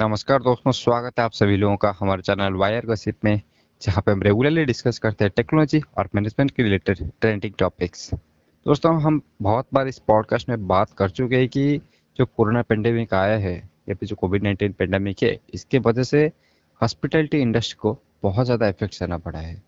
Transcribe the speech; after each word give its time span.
नमस्कार 0.00 0.42
दोस्तों, 0.42 0.72
स्वागत 0.72 1.18
है 1.18 1.24
आप 1.24 1.32
सभी 1.32 1.56
लोगों 1.56 1.76
का 1.76 1.92
हमारे 1.98 2.22
चैनल 2.22 2.52
वायर 2.58 2.86
गसिप 2.86 3.24
में, 3.24 3.40
जहाँ 3.82 4.02
पे 4.06 4.12
हम 4.12 4.22
रेगुलरली 4.22 4.64
डिस्कस 4.64 4.98
करते 4.98 5.24
हैं 5.24 5.32
टेक्नोलॉजी 5.36 5.80
और 5.98 6.08
मैनेजमेंट 6.14 6.50
के 6.50 6.62
रिलेटेड 6.62 7.10
ट्रेंडिंग 7.20 7.54
टॉपिक्स 7.58 8.08
दोस्तों, 8.14 8.94
हम 9.02 9.20
बहुत 9.42 9.66
बार 9.74 9.88
इस 9.88 9.98
पॉडकास्ट 9.98 10.48
में 10.48 10.66
बात 10.68 10.92
कर 10.98 11.10
चुके 11.10 11.36
हैं 11.36 11.48
कि 11.48 11.80
जो 12.18 12.26
कोरोना 12.26 12.62
पेंडेमिक 12.62 13.14
आया 13.14 13.36
है, 13.38 13.54
या 13.88 13.94
फिर 13.94 14.08
जो 14.08 14.16
कोविड 14.16 14.42
नाइन्टीन 14.42 14.72
पेंडेमिक 14.72 15.22
है, 15.22 15.38
इसके 15.54 15.78
वजह 15.80 16.02
से 16.04 16.26
हॉस्पिटलिटी 16.80 17.40
इंडस्ट्री 17.40 17.78
को 17.80 17.96
बहुत 18.22 18.46
ज़्यादा 18.46 18.68
इफ़ेक्ट 18.68 18.94
सहना 18.94 19.18
पड़ा 19.18 19.38
है। 19.38 19.62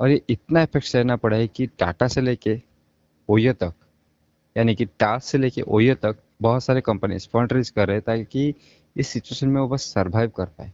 और 0.00 0.10
ये 0.10 0.20
इतना 0.30 0.62
इफ़ेक्ट 0.62 0.86
सहना 0.86 1.16
पड़ा 1.16 1.36
है 1.36 1.46
कि 1.48 1.66
टाटा 1.78 2.08
से 2.08 2.20
लेके 2.20 2.60
ओयो 3.28 3.52
तक, 3.54 3.74
यानी 4.56 4.74
कि 4.74 4.84
टास 4.84 5.24
से 5.24 5.38
लेके 5.38 5.62
ओयो 5.62 5.94
तक 5.94 6.22
बहुत 6.42 6.64
सारे 6.64 6.80
कंपनीज़ 6.80 7.28
फंड 7.28 7.52
रेज 7.52 7.70
कर 7.70 7.86
रहे 7.86 7.96
हैं 7.96 8.04
ताकि 8.06 8.54
इस 8.96 9.08
सिचुएशन 9.08 9.48
में 9.48 9.60
वो 9.60 9.68
बस 9.68 9.82
सरवाइव 9.94 10.30
कर 10.36 10.46
पाए। 10.48 10.72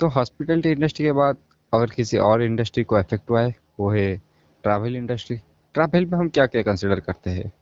तो 0.00 0.08
हॉस्पिटलिटी 0.08 0.70
इंडस्ट्री 0.70 1.04
के 1.06 1.12
बाद 1.12 1.36
अगर 1.72 1.90
किसी 1.90 2.18
और 2.18 2.42
इंडस्ट्री 2.42 2.84
को 2.84 2.98
इफ़ेक्ट 2.98 3.30
हुआ 3.30 3.40
है, 3.42 3.54
वो 3.80 3.90
है 3.90 4.16
ट्रैवल 4.64 4.96
इंडस्ट्री 4.96 5.36
ट्रैवल 5.74 6.06
में 6.06 6.18
हम 6.18 6.28
क्या 6.28 6.46
क्या 6.46 6.62
कंसिडर 6.62 7.00
करते 7.00 7.30
हैं? 7.30 7.52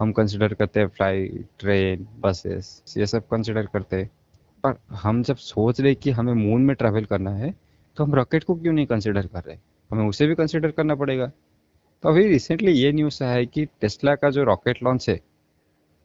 हम 0.00 0.12
कंसिडर 0.12 0.54
करते 0.54 0.80
हैं 0.80 0.88
फ़्लाइट 0.88 1.46
ट्रेन 1.58 2.06
बसेस 2.20 2.94
ये 2.96 3.06
सब 3.06 3.26
कंसिडर 3.28 3.66
करते 3.66 3.96
हैं। 3.96 4.10
पर 4.64 4.76
हम 4.96 5.22
जब 5.22 5.36
सोच 5.36 5.80
रहे 5.80 5.94
कि 5.94 6.10
हमें 6.10 6.32
मून 6.34 6.62
में 6.62 6.74
ट्रैवल 6.76 7.04
करना 7.04 7.30
है 7.30 7.54
तो 7.96 8.04
हम 8.04 8.14
रॉकेट 8.14 8.44
को 8.44 8.54
क्यों 8.54 8.72
नहीं 8.72 8.86
कंसिडर 8.86 9.26
कर 9.26 9.42
रहे 9.42 9.56
हमें 9.90 10.06
उसे 10.06 10.26
भी 10.26 10.34
कंसिडर 10.34 10.70
करना 10.70 10.94
पड़ेगा। 10.94 11.26
तो 11.26 12.08
अभी 12.08 12.26
रिसेंटली 12.28 12.72
ये 12.72 12.92
न्यूज़ 12.92 13.22
आया 13.24 13.32
है 13.32 13.46
कि 13.46 13.64
टेस्ला 13.80 14.14
का 14.14 14.30
जो 14.30 14.44
रॉकेट 14.44 14.82
लॉन्च 14.82 15.08
है, 15.08 15.20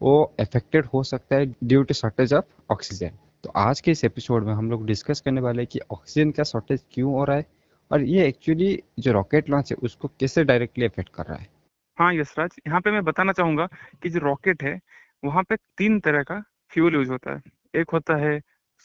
वो 0.01 0.21
अफेक्टेड 0.40 0.85
हो 0.85 1.04
सकता 1.04 1.35
है 1.35 1.45
due 1.63 1.84
to 1.84 1.93
shortage 1.93 2.34
of 2.34 2.45
oxygen 2.71 3.12
तो 3.43 3.49
आज 3.49 3.79
के 3.81 3.91
इस 3.91 4.03
एपिसोड 4.05 4.43
में 4.43 4.53
हम 4.53 4.70
लोग 4.71 4.85
डिस्कस 4.85 5.21
करने 5.21 5.41
वाले 5.41 5.61
हैं 5.61 5.67
कि 5.71 5.79
ऑक्सीजन 5.91 6.29
का 6.31 6.43
शॉर्टेज 6.43 6.84
क्यों 6.91 7.13
हो 7.13 7.23
रहा 7.23 7.38
है 7.38 7.45
और 7.91 8.01
ये 8.01 8.27
एक्चुअली 8.27 8.84
जो 8.99 9.12
रॉकेट 9.12 9.49
लॉन्च 9.49 9.71
है, 9.71 9.77
उसको 9.84 10.07
कैसे 10.20 10.43
डायरेक्टली 10.43 10.85
अफेक्ट 10.85 11.09
कर 11.15 11.26
रहा 11.26 11.37
है? 11.37 11.48
हाँ 11.98 12.13
यशराज, 12.13 12.55
यहाँ 12.68 12.81
पे 12.81 12.91
मैं 12.91 13.03
बताना 13.03 13.31
चाहूँगा 13.31 13.68
कि 14.03 14.09
जो 14.09 14.20
रॉकेट 14.20 14.63
है, 14.63 14.79
वहाँ 15.23 15.43
पे 15.43 15.55
तीन 15.77 15.99
तरह 15.99 16.23
का 16.23 16.41
फ्यूल 16.71 16.95
यूज़ 16.95 17.12
होता 17.12 17.35
है। 17.35 17.41
एक 17.76 17.90
होता 17.90 18.15
है 18.15 18.40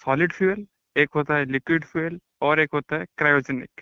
सॉलिड 0.05 0.33
फ्यूल 0.33 0.67
एक 0.97 1.09
होता 1.17 1.35
है 1.35 1.45
लिक्विड 1.45 1.85
फ्यूल 1.85 2.19
और 2.43 2.61
एक 2.61 2.75
होता 2.75 2.97
है 2.97 3.07
क्रायोजेनिक 3.17 3.81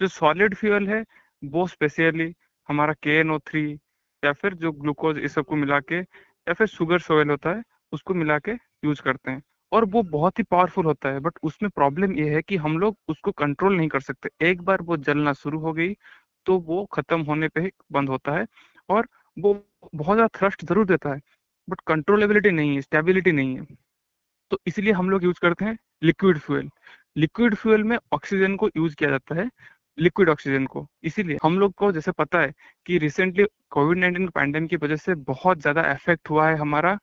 जो 0.00 0.08
सॉलिड 0.08 0.54
फ्यूल 0.54 0.88
है, 0.88 1.04
वो 1.44 1.66
स्पेशली 1.66 2.34
हमारा 2.68 2.92
के 2.92 3.18
एन 3.18 3.30
ओ 3.30 3.38
थ्री 3.38 3.72
या 4.22 4.32
फिर 4.32 4.54
जो 4.54 4.72
ग्लूकोज 4.72 5.18
इस 5.18 5.34
सबको 5.34 5.56
मिला 5.56 5.80
के, 5.80 5.98
या 5.98 6.52
फिर 6.52 6.66
शुगर 6.66 6.98
सोयल 6.98 7.30
होता 7.30 7.50
है, 7.50 7.62
उसको 7.92 8.14
मिला 8.14 8.38
के 8.38 8.52
यूज़ 8.84 9.02
करते 9.02 9.30
हैं। 9.30 9.42
और 9.72 9.84
वो 9.86 10.02
बहुत 10.04 10.38
ही 10.38 10.44
पावरफुल 10.46 10.84
होता 10.86 11.08
है 11.08 11.20
बट 11.20 11.38
उसमें 11.44 11.70
प्रॉब्लम 11.70 12.12
ये 12.14 12.28
है 12.30 12.42
कि 12.42 12.56
हम 12.58 12.78
लोग 12.78 12.96
उसको 13.08 13.32
कंट्रोल 13.34 13.76
नहीं 13.76 13.88
कर 13.88 14.00
सकते। 14.00 14.30
एक 14.42 14.62
बार 14.62 14.82
वो 14.82 14.96
जलना 14.98 15.32
शुरू 15.34 15.58
हो 15.60 15.72
गई 15.72 15.94
तो 16.46 16.58
वो 16.60 16.84
खत्म 16.92 17.20
होने 17.22 17.48
पे 17.50 17.70
बंद 17.92 18.08
होता 18.08 18.32
है 18.32 18.46
और 18.88 19.08
वो 19.36 19.54
बहुत 19.94 20.16
ज़्यादा 20.16 20.38
थ्रस्ट 20.38 20.64
ज़रूर 20.64 20.86
देता 20.86 21.14
है 21.14 21.20
बट 21.68 21.80
कंट्रोलेबिलिटी 21.86 22.50
नहीं 22.52 22.74
है 22.74 22.80
स्टेबिलिटी 22.82 23.32
नहीं 23.32 23.56
है। 23.56 23.66
तो 24.50 24.58
इसलिए 24.66 24.92
हम 24.92 25.10
लोग 25.10 25.24
यूज़ 25.24 25.40
करते 25.42 25.64
हैं 25.64 25.78
लिक्विड 26.04 26.38
फ्यूल 26.38 26.70
लिक्विड 27.16 27.54
फ्यूल 27.56 27.84
में 27.84 27.96
ऑक्सीजन 28.14 28.56
को 28.56 28.68
यूज़ 28.68 28.94
किया 28.96 29.10
जाता 29.10 29.34
है 29.34 29.48
लिक्विड 29.98 30.28
ऑक्सीजन 30.28 30.66
को। 30.66 30.86
इसीलिए 31.04 31.38
हम 31.44 31.58
लोग 31.58 31.72
को 31.74 31.90
जैसे 31.92 32.12
पता 32.12 32.40
है 32.40 32.52
कि 32.86 32.98
रिसेंटली 32.98 33.44
कोविड 33.70 33.98
नाइन्टीन 33.98 34.28
पैंडेमिक 34.30 34.70
की 34.70 34.76
वजह 34.78 34.96
से 34.96 35.14
बहुत 35.26 35.60
ज़्यादा 35.60 35.90
इफ़ेक्ट 35.92 36.30
हुआ 36.30 36.48
है 36.48 36.56
हमारा 36.58 36.98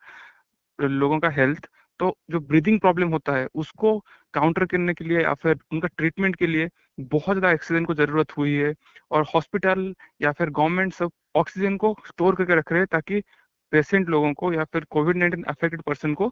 लोगों 0.79 1.19
का 1.19 1.29
हेल्थ 1.31 1.69
तो 1.99 2.15
जो 2.31 2.39
ब्रीदिंग 2.41 2.79
प्रॉब्लम 2.79 3.09
होता 3.09 3.33
है, 3.33 3.47
उसको 3.55 3.97
काउंटर 4.33 4.65
करने 4.65 4.93
के 4.93 5.05
लिए 5.05 5.21
या 5.21 5.33
फिर 5.35 5.57
उनका 5.71 5.87
ट्रीटमेंट 5.89 6.35
के 6.35 6.47
लिए 6.47 6.69
बहुत 7.01 7.37
ज़्यादा 7.37 7.53
ऑक्सीजन 7.53 7.85
को 7.85 7.93
ज़रूरत 7.95 8.37
हुई 8.37 8.53
है 8.53 8.73
और 9.11 9.25
हॉस्पिटल 9.35 9.93
या 10.21 10.31
फिर 10.31 10.49
गवर्नमेंट 10.51 10.93
सब 10.93 11.11
ऑक्सीजन 11.35 11.77
को 11.77 11.95
स्टोर 12.07 12.35
करके 12.35 12.55
रख 12.55 12.71
रहे 12.71 12.81
हैं 12.81 12.87
ताकि 12.91 13.21
पेशेंट 13.73 14.09
लोगों 14.09 14.33
को 14.33 14.51
या 14.53 14.63
फिर 14.65 14.83
कोविड 14.91 15.17
नाइन्टीन 15.17 15.43
अफेक्टेड 15.45 15.81
पर्सन 15.83 16.13
को 16.13 16.29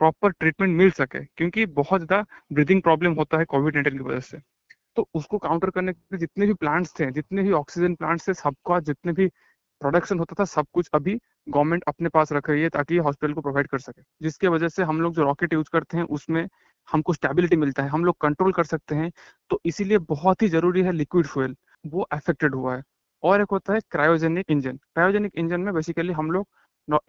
प्रॉपर 0.00 0.30
ट्रीटमेंट 0.32 0.76
मिल 0.76 0.90
सके, 0.92 1.24
क्योंकि 1.26 1.66
बहुत 1.74 2.00
ज़्यादा 2.00 2.24
ब्रीदिंग 2.52 2.82
प्रॉब्लम 2.82 3.12
होता 3.14 3.38
है 3.38 3.44
कोविड 3.46 3.74
नाइन्टीन 3.74 3.98
की 3.98 4.04
वजह 4.04 4.20
से। 4.22 4.38
तो 4.96 5.08
उसको 5.14 5.38
काउंटर 5.40 5.70
करने 5.70 5.92
के 5.92 6.00
लिए 6.12 6.18
जितने 6.20 6.46
भी 6.46 6.54
प्लांट्स 6.56 6.94
थे, 7.00 7.10
जितने 7.12 7.42
भी 7.42 7.52
ऑक्सीजन 7.54 7.94
प्लांट्स 7.96 8.28
थे, 8.28 8.34
सबका 8.34 8.80
जितने 8.82 9.12
भी 9.14 9.28
प्रोडक्शन 9.82 10.18
होता 10.18 10.34
था, 10.40 10.44
सब 10.44 10.66
कुछ 10.72 10.88
अभी 10.94 11.14
गवर्नमेंट 11.48 11.84
अपने 11.88 12.08
पास 12.08 12.32
रख 12.32 12.50
रही 12.50 12.62
है 12.62 12.68
ताकि 12.68 12.96
हॉस्पिटल 12.98 13.32
को 13.34 13.40
प्रोवाइड 13.40 13.68
कर 13.68 13.78
सके। 13.78 14.02
जिसकी 14.22 14.48
वजह 14.48 14.68
से 14.68 14.82
हम 14.82 15.00
लोग 15.00 15.14
जो 15.14 15.22
रॉकेट 15.22 15.52
यूज़ 15.52 15.70
करते 15.72 15.96
हैं, 15.96 16.04
उसमें 16.04 16.46
हमको 16.88 17.12
स्टेबिलिटी 17.12 17.56
मिलता 17.56 17.82
है, 17.82 17.88
हम 17.88 18.04
लोग 18.04 18.16
कंट्रोल 18.20 18.52
कर 18.52 18.64
सकते 18.64 18.94
हैं। 18.94 19.10
तो 19.50 19.60
इसीलिए 19.66 19.98
बहुत 20.08 20.42
ही 20.42 20.48
ज़रूरी 20.48 20.82
है 20.82 20.92
लिक्विड 20.92 21.26
फ्यूल 21.26 21.56
वो 21.84 22.02
अफेक्टेड 22.12 22.54
हुआ 22.54 22.76
है। 22.76 22.82
और 23.22 23.40
एक 23.42 23.50
होता 23.52 23.72
है 23.74 23.80
क्रायोजेनिक 23.90 24.50
इंजन 24.50 24.76
क्रायोजेनिक 24.76 25.32
इंजन 25.36 25.60
में 25.60 25.72
बेसिकली 25.74 26.12
हम 26.12 26.30
लोग 26.30 26.46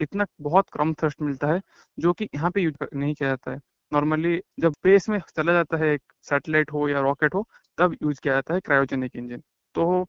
इतना 0.00 0.24
बहुत 0.40 0.68
कम 0.72 0.92
थ्रस्ट 0.94 1.22
मिलता 1.22 1.48
है, 1.48 1.60
जो 1.98 2.12
कि 2.12 2.28
यहाँ 2.34 2.50
पे 2.50 2.60
यूज़ 2.62 2.84
नहीं 2.94 3.14
किया 3.14 3.28
जाता 3.28 3.52
है। 3.52 3.58
नॉर्मली 3.92 4.40
जब 4.60 4.72
स्पेस 4.72 5.08
में 5.08 5.18
चला 5.36 5.52
जाता 5.52 5.76
है, 5.76 5.88
एक 5.94 6.02
सैटेलाइट 6.22 6.72
हो 6.72 6.88
या 6.88 7.00
रॉकेट 7.00 7.34
हो, 7.34 7.46
तब 7.78 7.96
यूज़ 8.02 8.20
किया 8.22 8.34
जाता 8.34 8.54
है 8.54 8.60
क्रायोजेनिक 8.60 9.16
इंजन 9.16 9.42
तो 9.74 10.06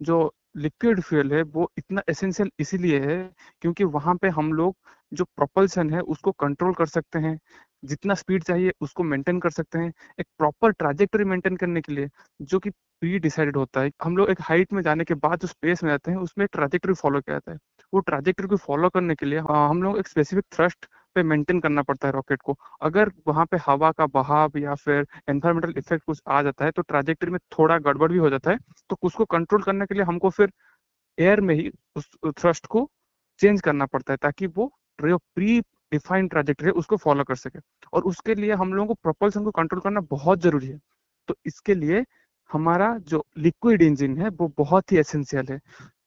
जो 0.00 0.32
लिक्विड 0.54 1.00
फ्यूल 1.02 1.32
है, 1.32 1.42
वो 1.42 1.70
इतना 1.78 2.02
एसेंशियल 2.08 2.50
इसीलिए 2.60 3.00
है 3.00 3.16
क्योंकि 3.62 3.84
वहाँ 3.86 4.14
पे 4.22 4.28
हम 4.30 4.52
लोग 4.52 4.76
जो 5.12 5.24
प्रोपल्सन 5.26 5.90
है 5.90 6.00
उसको 6.02 6.32
कंट्रोल 6.34 6.74
कर 6.74 6.86
सकते 6.86 7.18
हैं, 7.18 7.38
जितना 7.82 8.14
स्पीड 8.14 8.42
चाहिए 8.44 8.72
उसको 8.80 9.02
मेंटेन 9.04 9.40
कर 9.40 9.50
सकते 9.50 9.78
हैं, 9.78 9.92
एक 10.20 10.26
प्रॉपर 10.38 10.72
ट्राजेक्टरी 10.72 11.24
मेंटेन 11.24 11.56
करने 11.56 11.80
के 11.80 11.92
लिए 11.92 12.08
जो 12.42 12.58
कि 12.58 12.70
प्री 12.70 13.18
डिसाइडेड 13.18 13.56
होता 13.56 13.80
है। 13.80 13.90
हम 14.04 14.16
लोग 14.16 14.30
एक 14.30 14.40
हाइट 14.42 14.72
में 14.72 14.82
जाने 14.82 15.04
के 15.04 15.14
बाद 15.16 15.40
जो 15.40 15.48
स्पेस 15.48 15.82
में 15.84 15.90
जाते 15.90 16.10
हैं 16.10 16.18
उसमें 16.18 16.46
ट्राजेक्टरी 16.52 16.94
फॉलो 16.94 17.20
किया 17.20 17.34
जाता 17.34 17.52
है। 17.52 17.58
वो 17.92 18.00
ट्राजेक्टरी 18.00 18.48
को 18.48 18.56
फॉलो 18.58 18.88
करने 18.88 19.14
के 19.14 19.26
लिए 19.26 19.38
हम 19.50 19.82
लोग 19.82 19.98
एक 19.98 20.08
स्पेसिफिक 20.08 20.44
थ्रस्ट 20.52 20.86
पे 21.16 21.22
मेंटेन 21.24 21.60
करना 21.60 21.82
पड़ता 21.82 22.08
है 22.08 22.12
रॉकेट 22.14 22.42
को। 22.42 22.56
अगर 22.82 23.10
वहाँ 23.28 23.46
पे 23.46 23.56
हवा 23.66 23.90
का 23.92 24.06
बहाव 24.08 24.58
या 24.58 24.74
फिर 24.76 25.06
एनवायरमेंटल 25.28 25.74
इफ़ेक्ट 25.78 26.04
कुछ 26.06 26.20
आ 26.28 26.42
जाता 26.42 26.64
है 26.64 26.70
तो 26.70 26.82
ट्राजेक्टरी 26.84 27.30
में 27.30 27.38
थोड़ा 27.58 27.78
गड़बड़ 27.80 28.10
भी 28.12 28.18
हो 28.18 28.30
जाता 28.30 28.50
है 28.50 28.58
तो 28.90 28.96
उसको 29.02 29.24
कंट्रोल 29.26 29.62
करने 29.62 29.86
के 29.86 29.94
लिए 29.94 30.04
हमको 30.04 30.30
फिर 30.30 30.52
एयर 31.18 31.40
में 31.42 31.54
ही 31.54 31.70
उस 31.96 32.08
थ्रस्ट 32.38 32.66
को 32.68 32.90
चेंज 33.40 33.60
करना 33.62 33.86
पड़ता 33.86 34.12
है, 34.12 34.16
ताकि 34.18 34.46
वो 34.48 34.72
प्री 34.98 35.60
डिफाइंड 35.92 36.30
ट्राजेक्टरी 36.30 36.66
है 36.66 36.72
उसको 36.74 36.96
फॉलो 36.98 37.24
कर 37.24 37.34
सके। 37.36 37.58
और 37.92 38.02
उसके 38.04 38.34
लिए 38.34 38.52
हम 38.54 38.72
लोगों 38.74 38.88
को 38.88 38.94
प्रोपल्सन 38.96 39.44
को 39.44 39.50
कंट्रोल 39.52 39.80
करना 39.82 40.00
बहुत 40.10 40.40
ज़रूरी 40.42 40.66
है। 40.68 40.78
तो 41.28 41.36
इसके 41.46 41.74
लिए 41.74 42.04
हमारा 42.50 42.96
जो 43.08 43.24
लिक्विड 43.38 43.82
इंजन 43.82 44.16
है, 44.18 44.28
वो 44.30 44.52
बहुत 44.58 44.92
ही 44.92 44.98
एसेंशियल 44.98 45.46
है। 45.50 45.58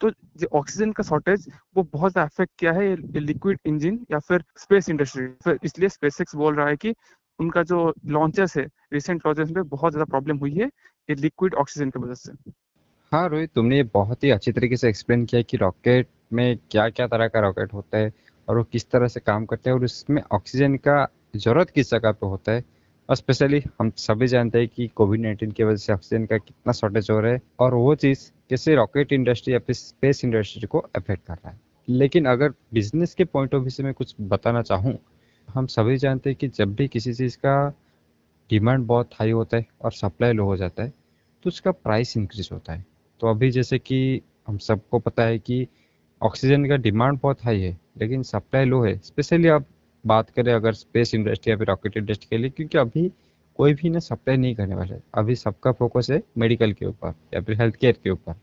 तो 0.01 0.09
जो 0.09 0.47
ऑक्सीजन 0.53 0.91
का 0.91 1.03
शॉर्टेज 1.03 1.47
वो 1.75 1.83
बहुत 1.93 2.17
अफेक्ट 2.17 2.51
किया 2.59 2.71
है 2.73 2.95
लिक्विड 3.17 3.59
इंजन 3.65 3.99
या 4.11 4.19
फिर 4.19 4.43
स्पेस 4.57 4.89
इंडस्ट्री 4.89 5.55
इसलिए 5.63 5.89
स्पेस 5.89 6.17
बोल 6.35 6.55
रहा 6.55 6.67
है 6.67 6.75
कि 6.75 6.93
उनका 7.39 7.63
जो 7.63 7.93
लॉन्चेस 8.07 8.57
है 8.57 8.65
रिसेंट 8.93 9.25
लॉन्चेस 9.25 9.49
में 9.49 9.67
बहुत 9.69 9.91
ज़्यादा 9.91 10.05
प्रॉब्लम 10.05 10.37
हुई 10.37 10.53
है 10.53 10.65
ये 11.09 11.15
लिक्विड 11.15 11.53
ऑक्सीजन 11.55 11.89
की 11.89 11.99
वजह 11.99 12.13
से। 12.15 12.31
हाँ 13.11 13.27
रोहित, 13.29 13.49
तुमने 13.55 13.77
ये 13.77 13.83
बहुत 13.93 14.23
ही 14.23 14.29
अच्छी 14.31 14.51
तरीके 14.51 14.77
से 14.77 14.89
एक्सप्लेन 14.89 15.25
किया 15.25 15.41
कि 15.41 15.57
रॉकेट 15.57 16.07
में 16.33 16.57
क्या 16.71 16.87
क्या 16.89 17.07
तरह 17.07 17.27
का 17.27 17.39
रॉकेट 17.39 17.73
होता 17.73 17.97
है 17.97 18.11
और 18.47 18.57
वो 18.57 18.63
किस 18.63 18.89
तरह 18.91 19.07
से 19.07 19.19
काम 19.19 19.45
करते 19.45 19.69
हैं 19.69 19.77
और 19.77 19.83
उसमें 19.83 20.21
ऑक्सीजन 20.31 20.75
का 20.77 21.05
ज़रूरत 21.35 21.69
किस 21.69 21.91
जगह 21.91 22.11
पे 22.11 22.27
होता 22.27 22.51
है। 22.51 22.63
और 23.09 23.15
स्पेशली 23.15 23.61
हम 23.79 23.89
सभी 23.97 24.27
जानते 24.27 24.59
हैं 24.59 24.67
कि 24.67 24.87
कोविड 24.87 25.21
नाइन्टीन 25.21 25.51
की 25.51 25.63
वजह 25.63 25.75
से 25.75 25.93
ऑक्सीजन 25.93 26.25
का 26.25 26.37
कितना 26.37 26.73
शॉर्टेज 26.73 27.07
हो 27.11 27.19
रहा 27.19 27.31
है 27.31 27.41
और 27.59 27.73
वो 27.73 27.95
चीज़ 27.95 28.29
कैसे 28.49 28.75
रॉकेट 28.75 29.13
इंडस्ट्री 29.13 29.53
या 29.53 29.59
फिर 29.59 29.75
स्पेस 29.75 30.23
इंडस्ट्री 30.25 30.67
को 30.67 30.79
अफेक्ट 30.95 31.25
कर 31.27 31.33
रहा 31.33 31.49
है। 31.49 31.59
लेकिन 31.87 32.25
अगर 32.25 32.53
बिज़नेस 32.73 33.13
के 33.13 33.25
पॉइंट 33.25 33.55
ऑफ़ 33.55 33.61
व्यू 33.61 33.69
से 33.69 33.83
मैं 33.83 33.93
कुछ 33.93 34.15
बताना 34.21 34.61
चाहूँ, 34.61 34.97
हम 35.47 35.65
सभी 35.67 35.97
जानते 35.97 36.29
हैं 36.29 36.37
कि 36.39 36.47
जब 36.47 36.75
भी 36.75 36.87
किसी 36.87 37.13
चीज़ 37.13 37.37
का 37.37 37.73
डिमांड 38.49 38.85
बहुत 38.85 39.09
हाई 39.13 39.31
होता 39.31 39.57
है 39.57 39.65
और 39.81 39.91
सप्लाई 39.91 40.33
लो 40.33 40.45
हो 40.45 40.57
जाता 40.57 40.83
है 40.83 40.93
तो 41.45 41.47
उसका 41.47 41.71
प्राइस 41.71 42.15
इंक्रीज 42.17 42.49
होता 42.51 42.73
है। 42.73 42.85
तो 43.21 43.27
अभी 43.27 43.49
जैसे 43.51 43.79
कि 43.79 44.21
हम 44.47 44.57
सबको 44.57 44.99
पता 44.99 45.23
है 45.23 45.39
कि 45.39 45.67
ऑक्सीजन 46.21 46.65
का 46.65 46.75
डिमांड 46.77 47.19
बहुत 47.23 47.43
हाई 47.43 47.61
है, 47.61 47.77
लेकिन 47.97 48.23
सप्लाई 48.23 48.65
लो 48.65 48.81
है। 48.83 48.97
स्पेशली 48.97 49.47
आप 49.47 49.65
बात 50.03 50.29
करें 50.29 50.53
अगर 50.53 50.73
स्पेस 50.73 51.13
इंडस्ट्री 51.15 51.51
या 51.51 51.57
फिर 51.57 51.67
रॉकेट 51.67 51.97
इंडस्ट्री 51.97 52.27
के 52.29 52.37
लिए, 52.37 52.49
क्योंकि 52.49 52.77
अभी 52.77 53.11
कोई 53.59 53.73
भी 53.73 53.89
ना 53.89 53.99
सप्लाई 53.99 54.37
नहीं 54.37 54.55
करने 54.55 54.75
वाला 54.75 54.95
है। 54.95 55.01
अभी 55.13 55.35
सबका 55.35 55.71
फोकस 55.71 56.09
है 56.11 56.21
मेडिकल 56.37 56.73
के 56.73 56.85
ऊपर 56.85 57.13
या 57.33 57.41
फिर 57.41 57.61
हेल्थ 57.61 57.75
केयर 57.75 57.97
के 58.03 58.09
ऊपर। 58.09 58.35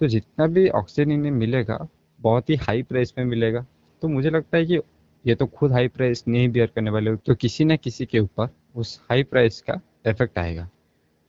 तो 0.00 0.06
जितना 0.06 0.46
भी 0.46 0.68
ऑक्सीजन 0.70 1.12
इन्हें 1.12 1.32
मिलेगा, 1.32 1.86
बहुत 2.20 2.50
ही 2.50 2.54
हाई 2.56 2.82
प्राइस 2.82 3.14
में 3.18 3.24
मिलेगा। 3.24 3.64
तो 4.02 4.08
मुझे 4.08 4.30
लगता 4.30 4.56
है 4.56 4.66
कि 4.66 4.80
ये 5.24 5.34
तो 5.34 5.46
खुद 5.46 5.72
हाई 5.72 5.88
प्राइस 5.88 6.24
नहीं 6.28 6.48
बियर 6.48 6.70
करने 6.74 6.90
वाले 6.90 7.14
तो 7.16 7.34
किसी 7.34 7.64
न 7.64 7.76
किसी 7.76 8.06
के 8.06 8.18
ऊपर 8.18 8.48
उस 8.76 9.00
हाई 9.10 9.22
प्राइस 9.22 9.60
का 9.60 9.80
इफ़ेक्ट 10.06 10.38
आएगा। 10.38 10.68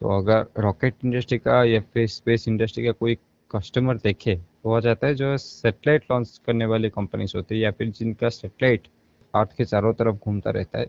तो 0.01 0.18
अगर 0.18 0.45
रॉकेट 0.59 0.94
इंडस्ट्री 1.06 1.38
का 1.38 1.63
या 1.63 1.79
फिर 1.94 2.07
स्पेस 2.07 2.47
इंडस्ट्री 2.47 2.85
का 2.85 2.91
कोई 2.91 3.18
कस्टमर 3.51 3.97
देखे 3.97 4.35
तो 4.35 4.69
हो 4.69 4.79
जाता 4.81 5.07
है 5.07 5.15
जो 5.15 5.38
सेटेलाइट 5.38 6.03
लॉन्च 6.12 6.39
करने 6.45 6.65
वाली 6.65 6.89
कंपनीज़ 6.89 7.33
होती 7.35 7.56
है 7.56 7.62
या 7.62 7.71
फिर 7.71 7.89
जिनका 7.89 8.29
सेटेलाइट 8.29 8.88
अर्थ 9.36 9.56
के 9.57 9.66
चारों 9.66 9.94
तरफ़ 9.94 10.16
घूमता 10.16 10.51
रहता 10.51 10.80
है। 10.80 10.88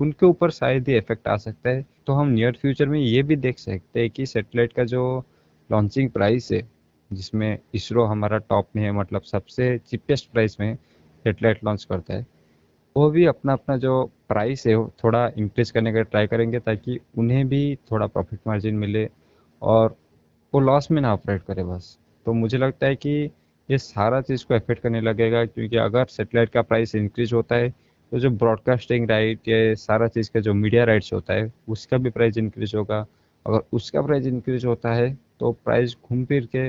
उनके 0.00 0.26
ऊपर 0.26 0.50
शायद 0.50 0.88
ही 0.88 0.96
इफ़ेक्ट 0.96 1.28
आ 1.28 1.36
सकता 1.36 1.70
है। 1.70 1.84
तो 2.06 2.12
हम 2.12 2.28
नियर 2.28 2.52
फ्यूचर 2.52 2.88
में 2.88 2.98
ये 3.00 3.22
भी 3.22 3.36
देख 3.36 3.58
सकते 3.58 4.00
हैं 4.00 4.10
कि 4.10 4.26
सेटेलाइट 4.26 4.72
का 4.72 4.84
जो 4.84 5.24
लॉन्चिंग 5.70 6.10
प्राइस 6.10 6.50
है, 6.52 6.62
जिसमें 7.10 7.58
इसरो 7.74 8.04
हमारा 8.04 8.38
टॉप 8.38 8.68
में 8.76 8.82
है 8.82 8.92
मतलब 8.92 9.22
सबसे 9.22 9.76
चीपेस्ट 9.78 10.30
प्राइस 10.32 10.56
में 10.60 10.74
सेटेलाइट 11.24 11.64
लॉन्च 11.64 11.84
करता 11.84 12.14
है, 12.14 12.26
वो 12.96 13.10
भी 13.10 13.24
अपना 13.26 13.52
अपना 13.52 13.76
जो 13.76 14.04
प्राइस 14.28 14.66
है 14.66 14.76
थोड़ा 15.04 15.26
इंक्रीज 15.28 15.70
करने 15.70 15.92
का 15.92 16.02
ट्राई 16.02 16.26
करेंगे 16.26 16.58
ताकि 16.58 16.98
उन्हें 17.18 17.46
भी 17.48 17.76
थोड़ा 17.90 18.06
प्रॉफिट 18.06 18.40
मार्जिन 18.46 18.74
मिले 18.74 19.08
और 19.62 19.96
वो 20.54 20.60
लॉस 20.60 20.90
में 20.90 21.00
ना 21.02 21.12
ऑपरेट 21.12 21.42
करे 21.42 21.64
बस। 21.64 21.98
तो 22.26 22.32
मुझे 22.32 22.58
लगता 22.58 22.86
है 22.86 22.96
कि 22.96 23.30
ये 23.68 23.78
सारा 23.78 24.20
चीज़ 24.20 24.44
को 24.46 24.54
अफेक्ट 24.54 24.82
करने 24.82 25.00
लगेगा, 25.00 25.44
क्योंकि 25.44 25.76
अगर 25.78 26.04
सेटेलाइट 26.06 26.50
का 26.50 26.62
प्राइस 26.62 26.94
इंक्रीज 26.94 27.32
होता 27.32 27.56
है 27.56 27.70
तो 28.12 28.18
जो 28.18 28.30
ब्रॉडकास्टिंग 28.32 29.08
राइट 29.10 29.48
या 29.48 29.74
सारा 29.76 30.08
चीज़ 30.08 30.30
का 30.34 30.40
जो 30.40 30.54
मीडिया 30.54 30.84
राइट्स 30.84 31.12
होता 31.12 31.34
है, 31.34 31.52
उसका 31.68 31.98
भी 31.98 32.10
प्राइस 32.10 32.36
इंक्रीज 32.38 32.74
होगा। 32.74 32.98
अगर 33.46 33.60
उसका 33.72 34.02
प्राइस 34.02 34.26
इंक्रीज 34.26 34.64
होता 34.66 34.92
है 34.94 35.12
तो 35.40 35.52
प्राइस 35.64 35.96
घूम 36.04 36.24
फिर 36.24 36.46
के 36.46 36.64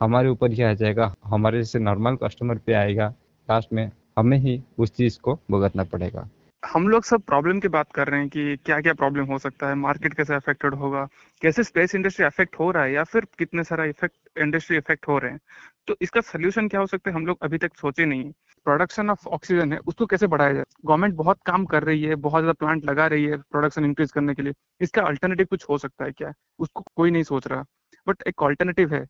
हमारे 0.00 0.28
ऊपर 0.28 0.52
ही 0.52 0.62
आ 0.62 0.72
जाएगा, 0.74 1.14
हमारे 1.24 1.58
जैसे 1.58 1.78
नॉर्मल 1.78 2.16
कस्टमर 2.16 2.58
पे 2.58 2.72
आएगा। 2.74 3.08
लास्ट 3.48 3.72
में 3.72 3.90
हमें 4.18 4.36
ही 4.38 4.60
उस 4.78 4.94
चीज़ 4.96 5.18
को 5.20 5.38
भुगतना 5.50 5.84
पड़ेगा। 5.84 6.28
हम 6.66 6.86
लोग 6.88 7.04
सब 7.04 7.22
प्रॉब्लम 7.22 7.58
की 7.60 7.68
बात 7.68 7.90
कर 7.92 8.08
रहे 8.08 8.20
हैं 8.20 8.28
कि 8.28 8.56
क्या 8.56 8.80
क्या 8.80 8.92
प्रॉब्लम 8.94 9.24
हो 9.24 9.38
सकता 9.38 9.68
है 9.68 9.74
मार्केट 9.74 10.14
कैसे 10.14 10.34
अफेक्टेड 10.34 10.74
होगा, 10.74 11.04
कैसे 11.42 11.62
स्पेस 11.64 11.94
इंडस्ट्री 11.94 12.24
अफेक्ट 12.24 12.58
हो 12.58 12.70
रहा 12.70 12.82
है 12.84 12.92
या 12.92 13.04
फिर 13.04 13.26
कितने 13.38 13.64
सारा 13.64 13.84
इफ़ेक्ट 13.84 14.38
इंडस्ट्री 14.38 14.76
इफ़ेक्ट 14.76 15.08
हो 15.08 15.18
रहे 15.18 15.30
हैं। 15.30 15.40
तो 15.88 15.96
इसका 16.02 16.20
सोल्यूशन 16.22 16.68
क्या 16.68 16.80
हो 16.80 16.86
सकता 16.86 17.10
है 17.10 17.16
हम 17.16 17.26
लोग 17.26 17.38
अभी 17.42 17.58
तक 17.58 17.76
सोचे 17.76 18.04
नहीं 18.06 18.30
प्रोडक्शन 18.66 19.10
ऑफ़ 19.10 19.26
ऑक्सीजन 19.28 19.72
है, 19.72 19.78
उसको 19.78 20.06
कैसे 20.06 20.26
बढ़ाया 20.26 20.52
जाए? 20.52 20.64
गवर्नमेंट 20.86 21.14
बहुत 21.14 21.38
काम 21.46 21.64
कर 21.66 21.82
रही 21.84 22.02
है, 22.02 22.14
बहुत 22.16 22.42
ज़्यादा 22.42 22.52
प्लांट 22.58 22.84
लगा 22.84 23.06
रही 23.06 23.24
है 23.24 23.36
प्रोडक्शन 23.42 23.84
इंक्रीज 23.84 24.12
करने 24.12 24.34
के 24.34 24.42
लिए। 24.42 24.52
इसका 24.80 25.02
अल्टरनेटिव 25.04 25.46
कुछ 25.50 25.68
हो 25.70 25.78
सकता 25.78 26.04
है 26.04 26.12
क्या? 26.12 26.32
उसको 26.58 26.84
कोई 26.96 27.10
नहीं 27.10 27.22
सोच 27.24 27.46
रहा। 27.46 27.64
बट 28.06 28.22
एक 28.28 28.42
ऑल्टरनेटिव 28.42 28.94
है, 28.94 29.04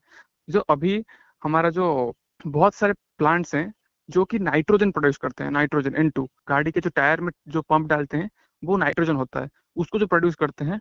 जो 0.48 0.60
अभी 0.70 1.02
हमारा 1.42 1.70
जो 1.70 2.12
बहुत 2.46 2.74
सारे 2.74 2.92
प्लांट्स 3.18 3.54
हैं 3.54 3.72
जो 4.08 4.24
कि 4.26 4.38
नाइट्रोजन 4.40 4.90
प्रोड्यूस 4.92 5.16
करते 5.18 5.44
हैं 5.44 5.50
नाइट्रोजन 5.52 5.96
एन 5.96 6.10
टू 6.10 6.28
गाड़ी 6.48 6.72
के 6.72 6.80
जो 6.80 6.90
टायर 6.96 7.20
में 7.20 7.32
जो 7.48 7.62
पंप 7.64 7.88
डालते 7.88 8.16
हैं, 8.16 8.30
वो 8.62 8.76
नाइट्रोजन 8.78 9.16
होता 9.16 9.40
है। 9.40 9.48
उसको 9.76 9.98
जो 9.98 10.06
प्रोड्यूस 10.08 10.34
करते 10.36 10.64
हैं, 10.64 10.78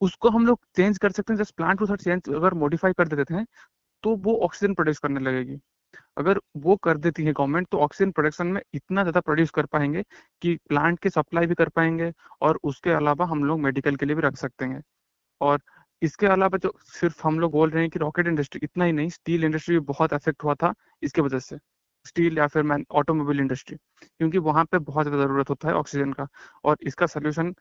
उसको 0.00 0.30
हम 0.30 0.46
लोग 0.46 0.60
चेंज 0.76 0.98
कर 0.98 1.12
सकते 1.12 1.32
हैं 1.32 1.40
जस्ट 1.40 1.54
प्लांट 1.56 1.78
को 1.80 1.96
चेंज 1.96 2.34
अगर 2.34 2.54
मॉडिफाई 2.56 2.92
कर 2.94 3.08
देते 3.10 3.34
हैं 3.34 3.46
तो 4.04 4.16
वो 4.18 4.36
ऑक्सीजन 4.44 4.74
प्रोड्यूस 4.74 4.98
करने 5.00 5.20
लगेगी। 5.22 5.58
अगर 6.18 6.40
वो 6.58 6.76
कर 6.84 6.98
देती 6.98 7.24
है 7.24 7.32
गवर्नमेंट 7.32 7.68
तो 7.70 7.78
ऑक्सीजन 7.80 8.10
प्रोडक्शन 8.12 8.46
में 8.48 8.62
इतना 8.74 9.02
ज़्यादा 9.02 9.20
प्रोड्यूस 9.22 9.50
कर 9.52 9.66
पाएँगे 9.68 10.02
कि 10.42 10.56
प्लांट 10.68 10.98
की 11.00 11.10
सप्लाई 11.10 11.46
भी 11.46 11.54
कर 11.56 11.68
पाएँगे 11.70 12.12
और 12.42 12.58
उसके 12.64 12.90
अलावा 12.92 13.26
हम 13.26 13.44
लोग 13.44 13.60
मेडिकल 13.60 13.96
के 13.96 14.06
लिए 14.06 14.16
भी 14.16 14.22
रख 14.22 14.36
सकते 14.38 14.64
हैं। 14.66 14.82
और 15.40 15.60
इसके 16.02 16.26
अलावा 16.28 16.58
जो 16.58 16.72
सिर्फ़ 16.92 17.20
हम 17.24 17.40
लोग 17.40 17.52
बोल 17.52 17.70
रहे 17.70 17.82
हैं 17.82 17.90
कि 17.90 17.98
रॉकेट 18.00 18.28
इंडस्ट्री 18.28 18.60
इतना 18.64 18.84
ही 18.84 18.92
नहीं 18.92 19.08
स्टील 19.10 19.44
इंडस्ट्री 19.44 19.74
भी 19.74 19.84
बहुत 19.86 20.14
अफेक्ट 20.14 20.44
हुआ 20.44 20.54
था 20.56 20.74
इसके 21.02 21.22
वजह 21.22 21.38
से। 21.40 21.58
स्टील 22.06 22.38
या 22.38 22.46
फिर 22.46 22.62
मैन 22.64 22.84
ऑटोमोबाइल 22.92 23.40
इंडस्ट्री, 23.40 23.76
क्योंकि 23.98 24.38
वहाँ 24.40 24.64
पे 24.64 24.78
बहुत 24.80 25.06
ज़्यादा 25.06 25.24
ज़रूरत 25.24 25.50
होता 25.50 25.68
है 25.68 25.74
ऑक्सीजन 25.74 26.12
का। 26.12 26.26
और 26.64 26.76
इसका 26.82 27.06
सोल्यूशन 27.08 27.54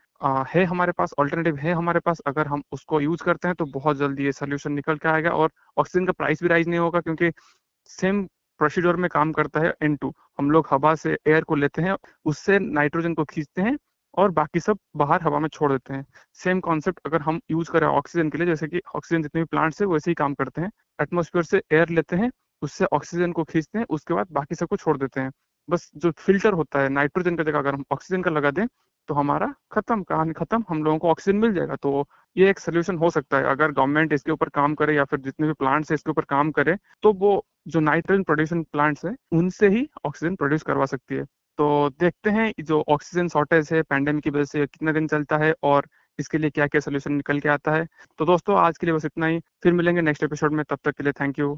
है 0.50 0.64
हमारे 0.66 0.92
पास, 0.92 1.14
ऑल्टरनेटिव 1.20 1.56
है 1.58 1.74
हमारे 1.74 2.00
पास, 2.02 2.20
अगर 2.28 2.48
हम 2.48 2.64
उसको 2.72 3.02
यूज़ 3.02 3.24
करते 3.24 3.48
हैं 3.48 3.56
तो 3.56 3.66
बहुत 3.72 3.98
जल्दी 3.98 4.26
ये 4.26 4.32
सोल्यूशन 4.34 4.72
निकल 4.74 4.98
के 4.98 5.10
आएगा 5.10 5.30
और 5.32 5.52
ऑक्सीजन 5.78 6.06
का 6.06 6.12
प्राइस 6.14 6.44
भी 6.44 6.50
राइज 6.50 6.68
नहीं 6.68 6.80
होगा, 6.80 7.00
क्योंकि 7.02 7.32
सेम 7.90 8.24
प्रोसीड्योर 8.60 8.96
में 8.98 9.10
काम 9.12 9.32
करता 9.34 9.60
है 9.60 9.74
एन 9.84 9.96
टू। 9.96 10.14
हम 10.40 10.52
लोग 10.52 10.68
हवा 10.72 10.94
से, 10.96 11.18
एयर 11.28 11.44
को 11.44 11.56
लेते 11.56 11.82
हैं, 11.82 11.96
उससे 12.26 12.60
नाइट्रोजन 12.62 13.14
को 13.14 13.24
खींचते 13.26 13.62
हैं 13.62 13.78
और 14.14 14.32
बाकी 14.32 14.60
सब 14.60 14.78
बाहर 14.98 15.22
हवा 15.24 15.40
में 15.40 15.48
छोड़ 15.50 15.72
देते 15.72 15.94
हैं। 15.94 16.06
सेम 16.40 16.60
कॉन्सेप्ट 16.62 17.00
अगर 17.06 17.22
हम 17.22 17.40
यूज़ 17.52 17.72
करें 17.72 17.88
ऑक्सीजन 17.88 18.30
के 18.30 18.38
लिए, 18.38 18.48
जैसे 18.48 18.68
कि 18.68 18.82
ऑक्सीजन 18.96 19.22
जितने 19.24 19.42
भी 19.42 19.46
प्लांट्स 19.48 19.82
है, 19.82 19.88
वैसे 19.88 20.12
ही 20.12 20.16
काम 20.16 20.34
करते 20.36 20.62
हैं। 20.62 20.70
एटमोस्फेयर 21.00 21.44
से 21.46 21.62
एयर 21.74 21.90
लेते 21.92 22.16
हैं 22.16 22.30
उससे 22.62 22.86
ऑक्सीजन 22.94 23.32
को 23.32 23.44
खींचते 23.44 23.80
हैं, 23.80 23.86
उसके 23.90 24.14
बाद 24.14 24.28
बाकी 24.32 24.56
सबको 24.56 24.78
छोड़ 24.78 24.98
देते 24.98 25.22
हैं। 25.22 25.32
बस 25.70 25.90
जो 25.98 26.12
फ़िल्टर 26.14 26.54
होता 26.54 26.80
है 26.80 26.90
नाइट्रोजन 26.90 27.36
का 27.36 27.44
जगह 27.44 27.60
अगर 27.60 27.74
हम 27.74 27.84
ऑक्सीजन 27.92 28.22
का 28.22 28.32
लगा 28.32 28.52
दें 28.52 28.66
तो 29.10 29.14
हमारा 29.14 29.48
खत्म, 29.72 30.04
कहानी 30.04 30.34
खत्म, 30.34 30.64
हम 30.70 30.84
लोगों 30.84 30.98
को 31.00 31.10
ऑक्सीजन 31.10 31.38
मिल 31.38 31.54
जाएगा। 31.54 31.76
तो 31.76 32.08
ये 32.36 32.50
एक 32.50 32.60
सोल्यूशन 32.60 32.98
हो 32.98 33.10
सकता 33.10 33.38
है। 33.38 33.44
अगर 33.46 33.72
गवर्नमेंट 33.72 34.14
इसके 34.14 34.32
ऊपर 34.32 34.50
काम 34.52 34.76
करे 34.76 34.96
या 34.96 35.04
फिर 35.06 35.20
जितने 35.20 35.48
भी 35.48 35.54
प्लांट्स 35.54 35.92
है 35.92 35.96
इसके 35.96 36.12
ऊपर 36.12 36.26
काम 36.26 36.52
करे 36.52 36.76
तो 37.04 37.14
वो 37.14 37.44
जो 37.68 37.80
नाइट्रोजन 37.80 38.24
प्रोड्यूशन 38.24 38.64
प्लांट्स 38.64 39.06
है, 39.06 39.16
उनसे 39.32 39.68
ही 39.70 39.88
ऑक्सीजन 40.06 40.36
प्रोड्यूस 40.36 40.64
करवा 40.64 40.86
सकती 40.86 41.16
है। 41.16 41.26
तो 41.60 41.90
देखते 42.00 42.30
हैं 42.30 42.52
जो 42.62 42.84
ऑक्सीजन 42.90 43.28
शॉर्टेज 43.28 43.70
है 43.74 43.82
पैंडेमिक 43.84 44.24
की 44.24 44.30
वजह 44.30 44.46
से 44.46 44.66
कितने 44.68 44.94
दिन 44.94 45.08
चलता 45.08 45.38
है 45.38 45.54
और 45.64 45.88
इसके 46.20 46.38
लिए 46.38 46.50
क्या 46.50 46.68
क्या 46.68 46.82
सोल्यूशन 46.82 47.14
निकल 47.14 47.40
के 47.40 47.50
आता 47.50 47.72
है। 47.72 47.88
तो 48.20 48.26
दोस्तों, 48.26 48.58
आज 48.58 48.78
के 48.78 48.88
लिए 48.88 48.96
बस 48.96 49.06
इतना 49.06 49.26
ही। 49.28 49.40
फिर 49.64 49.74
मिलेंगे 49.74 50.02
नेक्स्ट 50.02 50.24
एपिसोड 50.24 50.54
में। 50.54 50.64
तब 50.66 50.80
तक 50.84 50.96
के 50.98 51.04
लिए 51.04 51.14
थैंक 51.22 51.40
यू 51.40 51.58